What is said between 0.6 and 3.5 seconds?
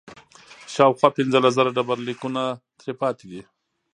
شاوخوا پنځلس زره ډبرلیکونه ترې پاتې دي.